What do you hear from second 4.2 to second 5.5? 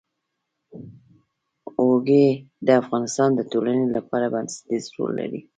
بنسټيز رول لري.